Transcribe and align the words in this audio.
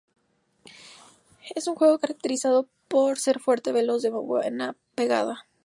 En 1.53 1.61
su 1.61 1.75
juego 1.75 1.97
se 1.97 2.01
caracterizaba 2.07 2.65
pro 2.87 3.15
ser 3.17 3.39
fuerte, 3.39 3.71
veloz, 3.71 4.01
de 4.01 4.09
buena 4.09 4.75
pegada. 4.95 5.45